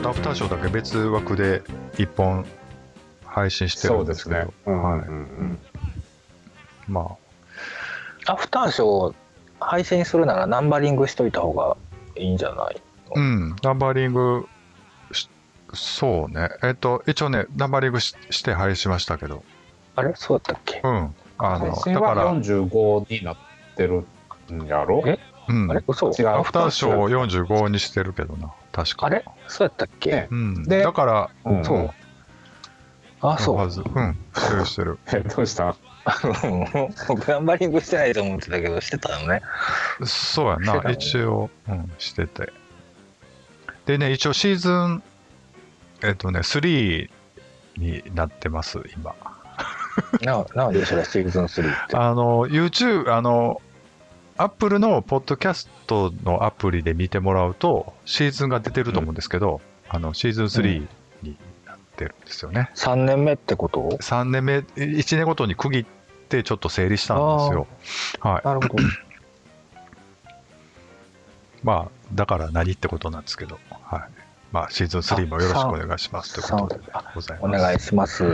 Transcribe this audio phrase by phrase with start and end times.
[0.00, 1.62] とアフターショーだけ別枠で
[1.98, 2.46] 一本
[3.24, 4.54] 配信してるんですけど、そうですね。
[4.66, 5.58] うんはいうんうん。
[6.88, 7.16] ま
[8.26, 9.14] アフターショー
[9.60, 11.76] 配信するならナンバリングしといた方が
[12.16, 12.80] いいんじゃない
[13.10, 14.46] あ、うん、ナンバリング
[15.12, 15.28] し、
[15.74, 19.44] そうね、えっと、一応ね、ナンバリングしして配信しましたけど、
[19.96, 20.12] あれ？
[20.16, 20.80] そうだったっけ？
[20.82, 23.36] うん、あの、配信はだから、45になっ
[23.76, 24.04] てる
[24.52, 25.02] んやろ？
[25.06, 25.18] え？
[25.48, 25.70] うん。
[25.70, 25.84] あ、れ？
[25.86, 26.10] 嘘？
[26.10, 26.28] 違う。
[26.28, 29.06] アフターショーを45にしてるけどな、確か。
[29.06, 29.24] あれ？
[29.50, 30.28] そうやったっけ、ね。
[30.30, 31.64] うん、でだから、うん。
[31.64, 31.90] そう。
[33.22, 33.62] あそう。
[33.62, 34.98] うん、してるしてる。
[35.12, 35.76] え どうした？
[37.08, 39.42] 僕ナンバリングしてないと思ってたけどしてたよね。
[40.04, 42.52] そうやな、一応、うん、してて。
[43.84, 45.02] でね、一応シーズン、
[46.02, 47.10] えっとね、3
[47.76, 49.14] になってます、今。
[50.22, 51.96] ななんでそれシーズン3って？
[51.96, 53.60] あの、YouTube、あの、
[54.42, 60.88] Apple のポッドキャストのアプリで見てもらうと、シーズンが出てると思うんですけど、あの、シーズン3
[61.22, 62.70] になってるんですよね。
[62.74, 65.84] 3年目ってこと？3年目、1年ごとに区切っ
[66.30, 67.66] てちょっと整理したんですよ。
[68.20, 68.46] はい。
[68.46, 68.84] なるほど
[71.62, 74.02] まあ、だから何ってことなんですけど、はい。
[74.52, 76.82] まあ、シーズン3もよろしくお願いしますということで
[77.14, 77.46] ございます。
[77.46, 78.24] お願いします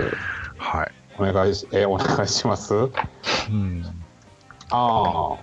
[0.59, 0.93] はい。
[1.19, 2.73] お願いしえお願いします？
[2.75, 2.87] う
[3.51, 3.85] ん。
[4.71, 5.37] ああ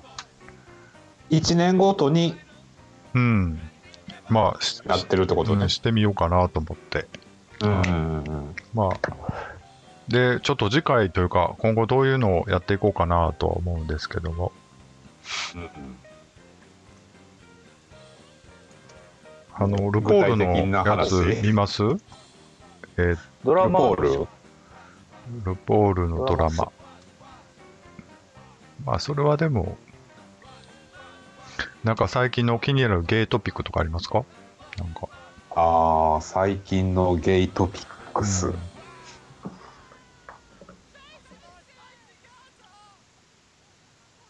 [1.37, 2.35] 1年ごとに
[3.13, 3.59] うん。
[4.29, 5.63] まあ、しやってるってことね。
[5.63, 7.07] うんしてみようかなと思って。
[7.61, 7.69] うん。
[7.69, 8.99] うんうんまあ、
[10.07, 14.51] で、ちょっと次回というか、今後どういうのをやっていこうかなとは思うんですけども、
[15.55, 15.69] うん。
[19.55, 21.09] あの、ルポールのや話？
[21.09, 21.83] つ見ます？
[22.97, 24.27] えードラマル
[25.55, 26.09] ポール？
[26.09, 26.71] のドラマ。
[28.85, 29.77] まあ、それはでも、
[31.83, 34.23] なんか最近の気になるゲイトピックとかありますか？
[34.77, 35.07] なんか。
[35.55, 38.53] ああ最近のゲイトピックス、うん。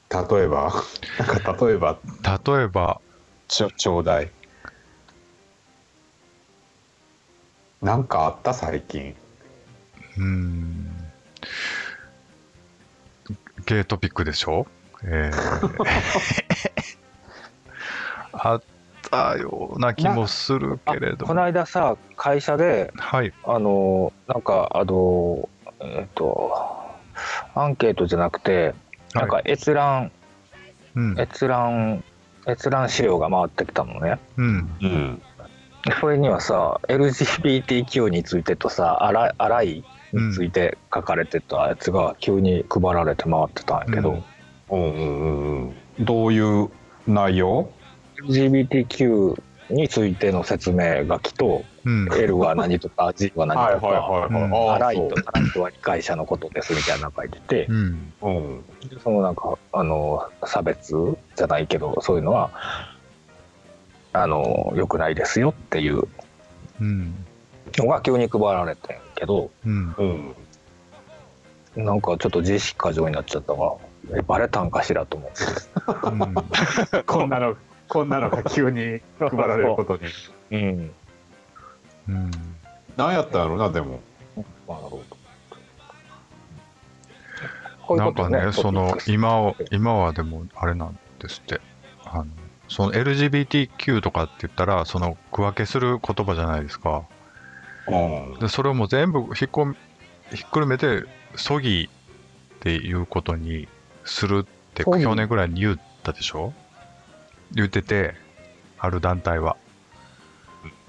[0.09, 0.73] 例えば？
[1.19, 1.99] なんか例えば？
[2.45, 3.01] 例えば、
[3.47, 4.31] ちょちょうだい。
[7.81, 9.15] なんかあった最近？
[10.17, 11.11] うーん、
[13.67, 14.65] ゲイトピックでしょ？
[15.03, 16.72] えー
[18.43, 18.61] あっ
[19.09, 23.33] たような気もするけれどこの間さ会社ではい。
[23.45, 25.49] あのなんかあの
[25.79, 26.51] えっ、と
[27.55, 28.73] アンケートじゃなくて
[29.13, 30.11] なんかはい閲覧、
[30.95, 31.19] うん。
[31.19, 32.03] 閲覧
[32.45, 34.19] 閲覧資料が回ってきたのね。
[34.35, 34.77] うん。
[34.81, 35.21] うん。
[35.85, 44.23] でそれにはさ LGBTQ についてとさ「あらあらい」について書かれてたやつが急に配られて回ってたんやけど、
[44.69, 45.67] うんうん
[45.97, 46.05] うん。
[46.05, 46.69] どういう
[47.07, 47.69] 内容？
[48.23, 52.09] LGBTQ についての説明書きとうん。
[52.13, 58.13] L は何とか G は何とかアライとタライとは理解者のことですみたいなの書いてて、うん。
[58.21, 60.95] うんでそのなんかあの差別
[61.35, 62.51] じゃないけどそういうのは
[64.13, 66.03] あの良くないですよっていう
[66.79, 67.13] うん。
[67.77, 69.95] のが急に配られてんけどうん。
[69.97, 70.35] うん
[71.75, 73.77] なんかちょっと自意識過剰になっちゃったわ
[74.15, 75.43] えバレたんかしらと思って
[76.03, 77.03] うん。
[77.03, 77.57] こんなの
[77.93, 80.01] こんなのが急に配られることに。
[80.51, 80.91] うん。
[82.09, 82.31] うん。
[82.97, 84.01] 何やったんやろなでも。
[84.67, 85.03] まあなるほ
[87.95, 91.61] どなんかねね、その今は、今はでもあれなんですって。
[92.05, 92.25] あの
[92.69, 97.03] その LGBTQ とかって言ったら、その区分けする言葉じゃないですか。
[97.87, 98.39] うん。
[98.39, 99.75] で、それをもう全部ひっこみ
[100.33, 101.03] ひっくるめて、
[101.35, 101.89] そぎっ
[102.61, 103.67] ていうことに
[104.05, 106.53] するって去年ぐらいに言ったでしょ？
[107.53, 108.15] 言ってて、
[108.79, 109.57] ある団体は。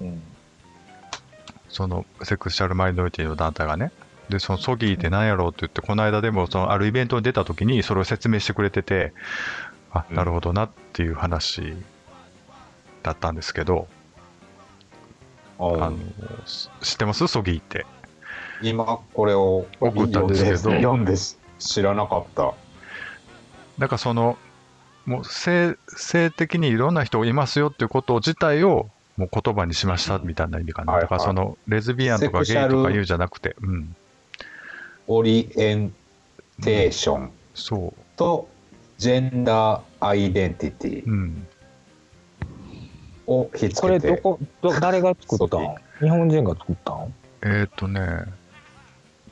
[0.01, 0.21] うん。
[1.69, 3.91] そのセクシャルマイノリティの団体がね。
[4.29, 9.13] で、そのソギーって何やろうって言って、この間でもそのあるイベントに出た時にそれを説明してくれてて、
[9.91, 10.15] あ、うん。
[10.15, 11.75] なるほどなっていう話
[13.03, 13.87] だったんですけど、
[15.59, 15.97] あの、
[16.45, 17.27] し知ってます？
[17.27, 17.85] ソギーって。
[18.61, 20.57] 今これを送ったんですけど。
[20.57, 22.53] 読んでし知らなかった。
[23.77, 24.37] なんかその、
[25.05, 30.93] もう性性的にいろんな人いますよっていうこと自体をもう言葉にしましたみたいな意味かな。
[30.93, 33.95] はいだからそのレズビアンとかゲイとか言うんじゃなくて、うん、
[35.07, 35.93] オリエン
[36.61, 37.31] テーション。
[37.53, 38.49] そと
[38.97, 41.05] ジェンダーアイデンティティ。
[41.05, 41.47] う、うん。
[43.27, 45.75] をひっつこれけてどこど誰が作ったん？
[45.99, 47.13] 日本人が作ったん？
[47.41, 48.01] えーっ、とね、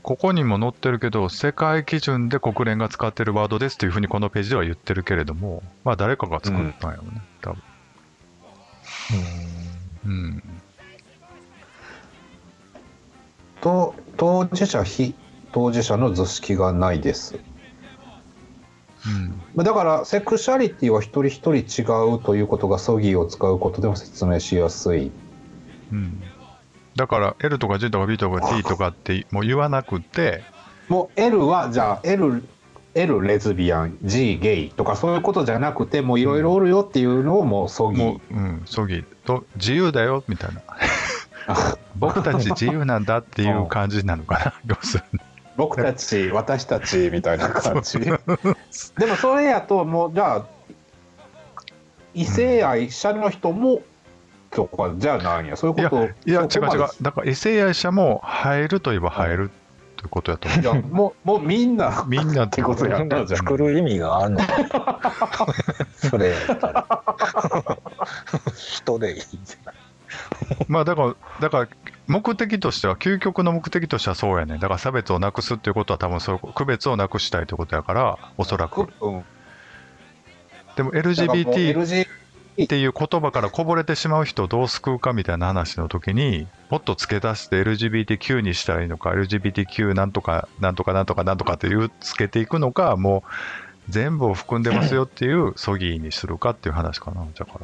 [0.04, 7.62] ここにも載ってるけど、世界基準で国連が使ってるワードですというふうにこのページでは言ってるけれども、まあ誰かが作ったんやろね、多分。
[10.06, 10.44] うん。
[13.62, 15.16] と当事者非
[15.54, 17.40] 当事者の図式がないです。
[19.08, 19.42] うん。
[19.56, 25.12] まあだからセクシャリティは一人一人違うということがソギーを使うことでも説明しやすい。
[25.94, 26.22] うん、
[26.96, 30.44] だから L とか G とか B とか T とかってもう言わなくて。
[30.90, 32.44] もう L はじゃあ L,
[32.94, 40.62] L レズビアン G ゲイとかそういうことじゃなくてもういろいろおるよっていうのをもうソギーもう、うん、葬儀と自由だよみたいな。
[41.96, 45.20] 僕たち自由なんだっていう感じなのかな要するに。
[45.56, 48.00] 僕たち私たちみたいな感じ。
[48.00, 48.12] で
[49.06, 50.46] もそれやともうじゃあ
[52.14, 53.82] 異性愛者の人も
[54.56, 55.56] とかじゃあ何や？
[55.58, 56.30] そういうこと？
[56.30, 56.88] いや違う違う。
[57.02, 59.52] だから異性愛者も入るといえば入る
[59.98, 60.62] ということやと思う。
[60.62, 63.02] いやもうもうみんなみんなってことや。
[63.04, 64.40] ったじゃん作る意味があるの？
[65.98, 67.04] それやったら。
[68.56, 69.76] 人でいいじゃない
[70.68, 71.68] まあだからだから
[72.08, 78.88] 目的としては究極の目的としてはそうやねだから差別をなくすっていうことは多分そう区別をなくしたいということやからおそらく。
[79.02, 79.24] うん。
[80.76, 82.08] でも LGBT LG
[82.62, 93.32] っていう言葉からこぼれてしまう人をどう救うかみたいな話の時にもっと付け足して LGBTQ にしたらいいのか LGBTQ なんとかなんとかなんとかなんとかっていうつけていくのかもう
[93.90, 97.60] 全部を含んでますよっていうソギーにするかっていう話かなだか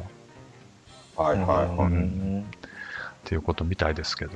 [1.16, 1.24] ら。
[1.24, 2.40] はいはいはい、うん。
[2.40, 2.44] っ
[3.24, 4.32] ていうことみたいですけど。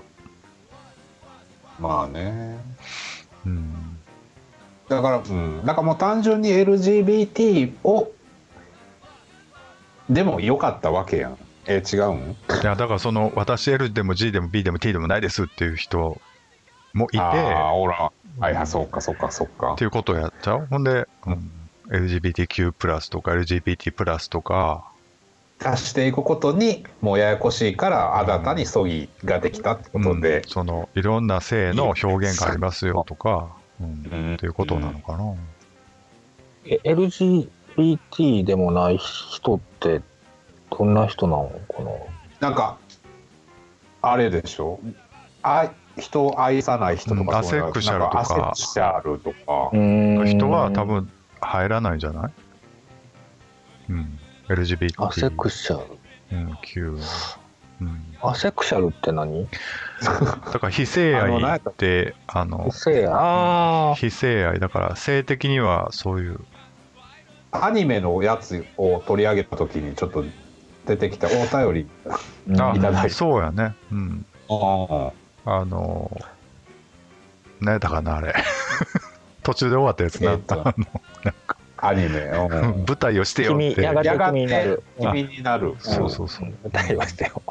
[1.79, 2.59] まあね。
[3.47, 3.99] うん。
[4.89, 5.65] だからうん。
[5.65, 8.11] だからもう単純に LGBT を
[10.11, 11.39] でもよかったわけやん。
[11.67, 12.37] え違うん？
[12.63, 16.21] いやだからその私 L でも G でも B でも T でもないですっていう人
[16.93, 17.19] もいて。
[17.21, 19.75] ああほらはいはいそうかそうかそうか。
[19.75, 20.67] っていうことをやっちゃう？
[20.67, 21.51] ほんで、うん、
[21.89, 24.91] LGBTQ+ プラスとか LGBT+, プラスとか。
[25.65, 33.49] 足していくことにもうややこしいから新たにそぎができたってことで、そのいろんな性の表現がありますよとか、
[33.81, 34.09] うん。
[34.13, 35.35] うんっていうことなのかな、
[36.67, 36.81] え
[37.77, 40.01] LGBT でもない人って
[40.71, 41.83] どんな人なのか
[42.41, 42.49] な？
[42.49, 42.79] なんか
[44.03, 44.81] あれでしょ？
[45.43, 48.21] あ人を愛さない人とか、うんそういうアセクシャルとか。
[48.21, 49.37] アセクシャルとか、
[50.27, 51.11] 人は多分
[51.41, 52.33] 入らないんじゃない？
[53.91, 54.19] うん。
[54.49, 55.07] LGBT。
[55.07, 55.85] アセクシャル。
[56.33, 56.99] うん、Q。
[57.81, 58.17] うん。
[58.23, 59.47] アセクシャルって何？
[60.03, 62.71] だから非性愛って、あの、
[63.97, 66.41] 非性愛、だから性的にはそういう、
[67.63, 70.25] アニメのやつを取り上げた時にちょっと
[70.87, 71.89] 出てきたお便り
[72.59, 73.09] ああいただいて。
[73.11, 73.75] そうやね。
[73.93, 74.27] うん。
[74.49, 75.13] あ
[75.47, 75.65] あ。
[75.65, 76.11] の、
[77.61, 78.35] 何やったかな、あれ。
[79.43, 80.33] 途中で終わったやつな。
[80.33, 80.65] えっと。
[81.77, 82.85] アニメ、うん。
[82.89, 83.75] 舞台をしてよって。
[83.75, 84.83] 君やがてやが君になる。
[84.99, 85.75] になる。
[85.79, 86.53] そうそうそう。
[86.65, 87.43] 舞台はしてよ。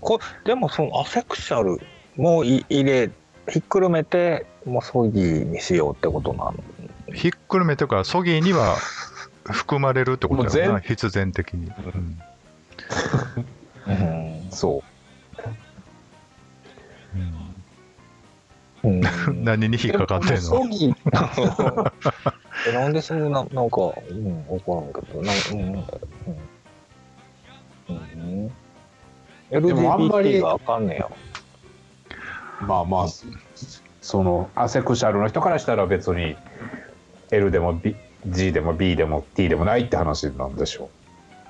[0.00, 1.80] こでもそのアセクシャル
[2.16, 3.10] もい入れ
[3.48, 6.54] ひっくるめてもう葬儀にしようってことなの？
[7.16, 8.76] ひっくるめというか、ソギーには
[9.44, 11.72] 含まれるってことだよな、もう必然的に。
[13.86, 13.92] うん。
[13.92, 13.92] う
[14.46, 14.50] ん。
[14.50, 14.82] そ
[18.84, 18.84] う。
[18.84, 19.00] うん。
[19.00, 19.44] うん。
[19.44, 20.40] 何に引っかかってんの？
[20.42, 20.94] ソギ
[22.68, 25.22] えなんでそのななんかうん分からんけど。
[25.22, 25.84] なうんうん。
[27.88, 28.50] うん。
[29.50, 29.66] うん。
[29.66, 31.08] でもあんまり LGBT があかんねや。
[32.60, 33.06] まあまあ
[34.02, 36.36] そのアセクシャルの人からしたら別に
[37.30, 40.90] L でも B G でも B でも T でもないって話なんでしょ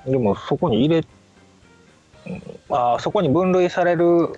[0.05, 1.05] でもそこに入れ
[2.27, 4.29] うんあーそこに分類される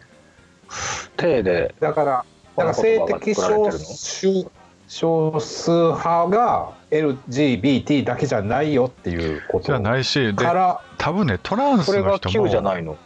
[1.17, 4.49] 体でうだからだから性的少数
[4.87, 9.67] 少数派が LGBT だけじゃないよっていうこと。
[9.67, 12.97] じゃないし、でか、ら多分ね、トランスそれがの人も、Q じゃないの。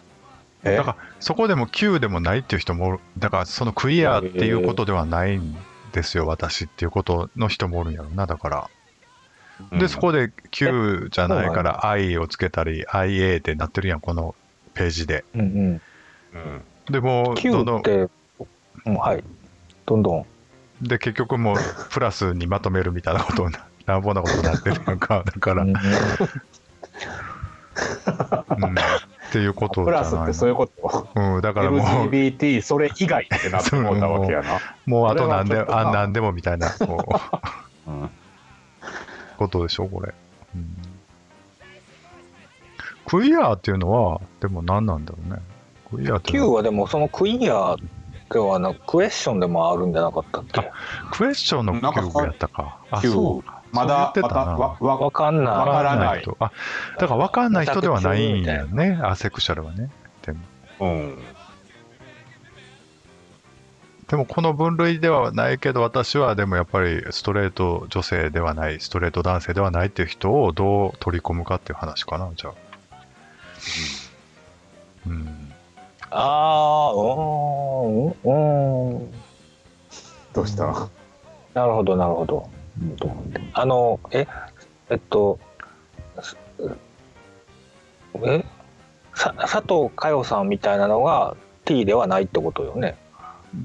[0.64, 0.78] え？
[0.78, 5.56] だからそこでも Q でもないっていう人もだからそのクイアっていうことではないん
[5.94, 8.70] ですよ、私っていうことの人もおるんやろな、だから。
[9.72, 14.36] で、そこで Q じゃないから、I をつけたり、IA ってなってるやん、この
[14.74, 15.24] ページで。
[15.36, 15.82] うんうん。
[16.34, 16.62] うん。
[16.92, 18.10] でもう、Q どんどんっ、て、
[18.86, 19.24] うん、はい。
[19.86, 20.26] どんどん。
[20.82, 21.58] で、結局もう、
[21.92, 25.76] プラスにまとめるみたいなことにな、 乱暴なことになってるやんか、だから、うん、うん
[29.34, 31.08] っていうことプラスってそういうこと？
[31.16, 35.42] うん、だからもう、LGBT それ以外ってなってもうたわけやな、 もうあとな。
[35.42, 37.20] んで、あ、なんでもみたいな、 こ
[37.88, 38.10] う、うん。
[39.38, 40.14] ことでしょ、これ。
[40.56, 40.78] うん、
[43.08, 45.42] クイアっていうのは、でも何なんだろうね。
[45.90, 47.76] クイアって Q のは、はでもそのクイア
[48.30, 50.72] ではなくクエスチョンでもあるんじゃなかったっけ？
[51.12, 52.78] クエスチョンの Q やったか。
[52.92, 53.44] あ、そう。
[53.44, 53.63] か。
[53.74, 54.52] まだそう言ってたな。
[54.52, 56.22] またわわわかんわなからない。
[56.22, 56.52] 人あ、
[57.00, 59.90] だから分かんない人ではないんやね、アセクシャルはね。
[60.22, 60.40] でも。
[60.80, 61.24] うん。
[64.08, 72.54] でもこの分類ではないけど私はでもやっぱりストレート女性ではないストレート男性ではないっていう人をどう取り込むかっていう話かなじゃあ。
[75.08, 75.52] うん。
[76.12, 79.14] ああ、うーん、うーん。
[80.34, 80.66] どうした？
[81.56, 82.50] なるほど、なるほど。
[83.54, 84.28] あの、え、
[84.90, 85.40] えっと、
[86.22, 86.38] す
[88.26, 88.46] え？
[89.16, 91.36] さ佐藤佳代さんみたいなのが
[91.66, 92.98] T ではないってことよね。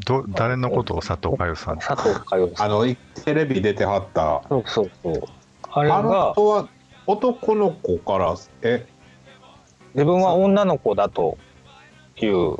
[0.04, 0.94] ど誰のこと？
[0.94, 1.78] を佐藤佳代さん。
[1.78, 2.66] 佐藤佳代さん。
[2.66, 2.94] あの
[3.25, 4.42] テレビ出てはった。
[4.48, 5.22] そうそうそう。
[5.70, 6.68] あれあのが、人は
[7.06, 8.87] 男の子からえ？
[9.94, 11.38] 自分は女の子だと
[12.20, 12.56] いう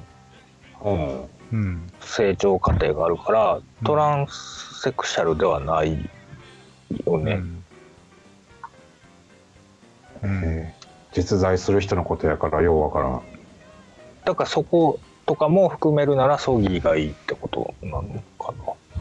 [0.83, 1.29] うん。
[1.53, 1.87] うん。
[2.01, 6.11] 成長過程があるから、トランスセクシャルではない
[7.07, 7.33] よね。
[7.33, 7.65] うん。
[10.23, 10.45] うん。
[10.45, 13.23] えー実在する人のことやからようわからん。
[14.27, 18.53] だからそことかも含めるならソギーがいいってことなのか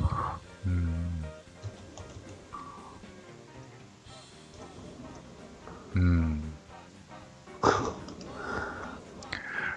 [0.01, 0.39] な。
[0.65, 1.25] うん。
[5.95, 6.43] うん。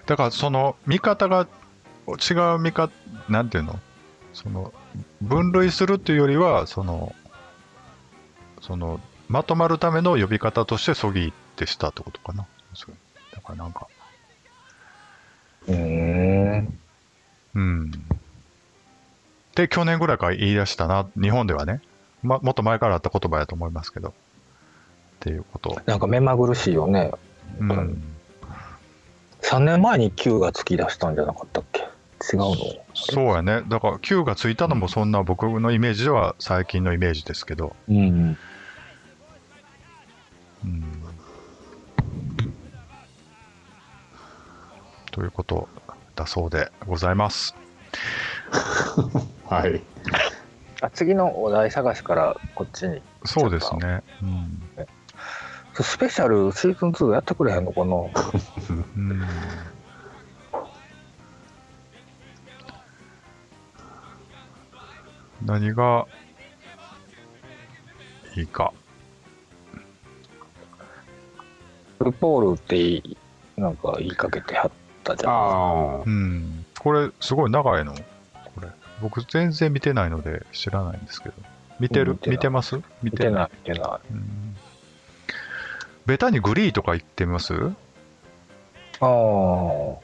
[0.06, 1.48] だからその見方が
[2.08, 2.92] 違う見方
[3.28, 3.78] なんていうの？
[4.32, 4.72] その
[5.20, 7.12] 分類するっていうよりはその
[8.60, 12.46] そのまとまるための呼び方としてソギーってしたってことかな
[13.32, 13.86] だからなんか
[15.66, 16.78] うーん。
[17.54, 17.90] うん。
[19.54, 21.80] で、去年ぐらいから言い出したな、日本ではね。
[22.22, 24.08] ま、もっと前からあった言葉やと思いますけど。
[24.08, 24.12] っ
[25.20, 25.80] ていうこと。
[25.86, 27.12] なんか目まぐるしいよね。
[27.58, 28.16] うん。
[29.42, 31.82] 3年前に Q が突き出したんじゃなかったっけ？
[31.82, 32.56] 違うの？
[32.94, 33.62] そうやね。
[33.68, 37.74] だから、Q がついたのもそんな僕のイメージでは最近のイメージですけど。
[37.88, 38.38] うん。
[40.64, 40.84] うん。
[45.10, 45.68] ということ
[46.14, 47.54] だそうでございます。
[49.46, 49.82] はい
[50.82, 53.02] あ次のお題探しからこっちに。
[53.24, 54.02] そうですね。
[54.22, 54.62] うん。
[55.74, 57.96] スペシャルシーズン2やってくれへんのかな？
[58.96, 59.22] うん
[65.44, 66.06] 何が
[68.36, 68.72] いいか。
[72.04, 73.16] ルポールっていい
[73.56, 74.70] なんか言いかけてはっ
[75.04, 75.32] たじゃん。
[75.32, 76.64] あうん。
[76.78, 77.94] これ、すごい長いの？
[77.94, 78.00] こ
[78.60, 78.68] れ。
[79.02, 81.34] 僕、全然見てないので知らないんですけど。
[81.78, 82.12] 見てる？
[82.12, 82.76] うん見てます？
[82.76, 84.12] 見見てない見てない。
[84.12, 84.56] うん
[86.06, 87.54] ベタにグリーとか言ってみます？
[87.54, 87.68] ああ、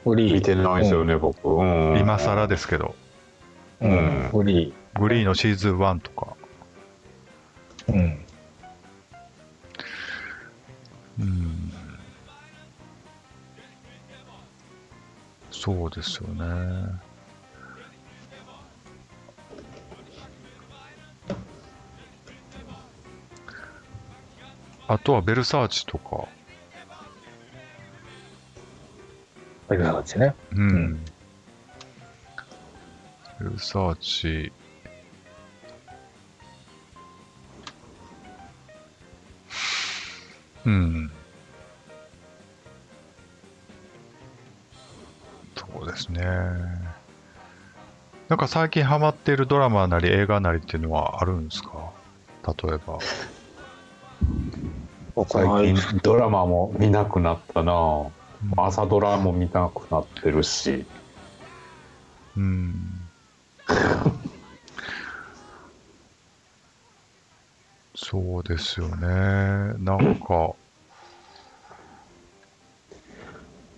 [0.03, 0.33] フリー。
[0.33, 1.63] 見てないですよね、僕、う
[1.95, 2.95] ん、今更ですけど。
[3.81, 3.91] うん。
[3.91, 6.35] ううんん、フリグリーのシーズン1とか。
[7.87, 7.93] ー。
[7.93, 8.25] うん。
[11.19, 11.56] うん
[15.59, 16.45] そうですよね。
[24.87, 26.27] あとはベルサーチとか。
[29.67, 30.35] ベルサーチね。
[30.53, 30.67] うん。
[30.67, 31.05] ん
[33.39, 34.51] ベルサーチ。
[40.65, 41.11] うん。
[46.13, 46.27] ですね。
[48.29, 51.91] なんか最近ハマっているドラマなり映画なりっていうのはあるんですか？
[52.67, 52.99] 例えば。
[55.29, 58.05] 最近ドラマも見なくなったな
[58.57, 60.85] 朝ドラも見なくなってるし
[62.35, 62.75] うん。
[67.95, 69.07] そうですよね。
[69.79, 70.53] なんか、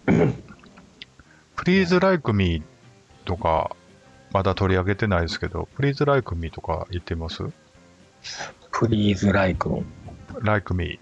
[1.64, 2.64] Please Like Me
[3.26, 3.76] とか、
[4.32, 7.44] まだ取り上げてないですけど、Please Like Me とか言ってます？
[8.72, 9.84] プリーズライクの。
[10.42, 11.00] Like Me。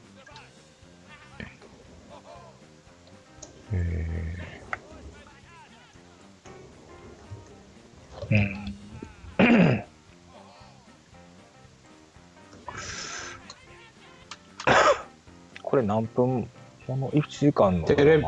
[3.72, 4.36] え
[8.32, 8.74] うん。
[15.62, 16.50] これ何分？
[16.88, 18.24] この1時間のテレビ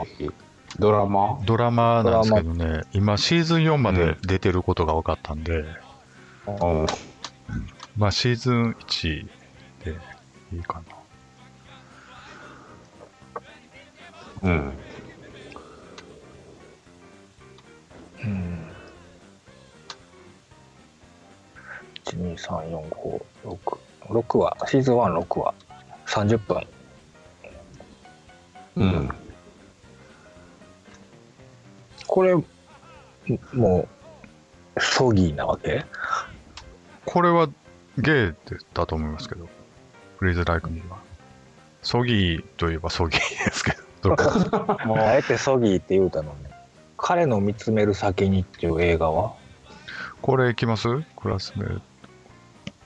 [0.79, 1.36] ドラマ？
[1.36, 5.65] ードラマなんですけどね、今シーズン4まで出てることが分かったんで、
[6.48, 6.86] うん
[7.98, 9.27] まあシーズン1
[9.83, 9.98] で
[10.53, 10.81] いいか
[14.41, 14.50] な。
[14.50, 14.74] うん
[18.24, 18.69] うん。
[22.05, 23.77] 1、2、3、4、5、6。
[24.09, 25.53] 6話、シーズン1、6話。
[26.05, 26.67] 30分。
[28.77, 29.09] うん
[32.12, 32.34] これ、
[33.54, 33.88] も
[34.75, 35.86] う、ソギーなわけ？
[37.06, 37.48] これは
[38.00, 38.34] ゲイ
[38.74, 39.48] だと思いますけど、
[40.18, 40.98] フリーズ・ライク・ミーは。
[41.84, 46.50] ソギーといえばソギーですけど、どうかもうあえてソギーって言うたのね。
[46.98, 49.36] 彼の見つめる先にっていう映画は？
[50.22, 50.88] これいきます？
[51.16, 51.82] クラスメー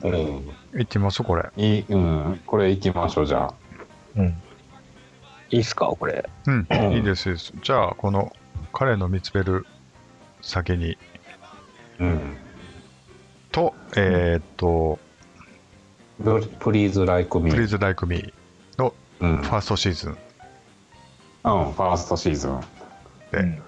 [0.03, 0.45] うん。
[0.73, 0.79] ト。
[0.79, 1.23] いきます？
[1.23, 1.49] これ。
[1.55, 2.41] いい、うん。
[2.45, 3.53] これ行きましょう、じゃあ。
[4.17, 4.41] うん。
[5.49, 5.85] いいっすか？
[5.87, 6.29] これ。
[6.45, 7.53] うんう、んいいですいいです。
[7.63, 8.33] じゃあ、この
[8.73, 9.65] 彼の見つめる
[10.41, 10.97] 先に、
[11.99, 12.37] うん。
[13.51, 14.99] と、えーっと、
[16.59, 17.55] プリーズ・ライク・ミー。
[17.55, 18.33] Please Like Me
[18.77, 19.37] のうん。
[19.37, 20.17] ファーストシーズンうん、
[21.73, 22.59] ファーストシーズン。
[23.31, 23.61] で、うん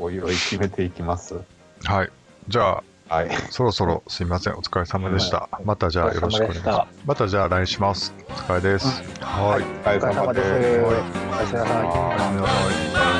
[0.00, 1.34] おいおい決めていきます？
[1.82, 2.10] はい。
[2.46, 3.30] じゃあ、はい。
[3.50, 4.54] そろそろすいません。
[4.54, 5.48] お疲れ様でした。
[5.64, 6.98] またじゃあよろしくお願いします。
[7.04, 8.14] またじゃあ LINE します。
[8.28, 9.02] お疲れです。
[9.20, 9.62] はい。
[9.62, 9.64] お
[10.00, 10.46] 疲れ様です。
[10.84, 10.98] おや
[11.46, 11.76] すみなさい。
[11.76, 13.17] はいおやすみなさい。